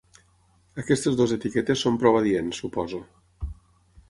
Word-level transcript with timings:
Aquestes 0.83 1.19
dues 1.19 1.35
etiquetes 1.37 1.83
són 1.87 2.01
prou 2.05 2.19
adients, 2.23 2.63
suposo. 2.65 3.03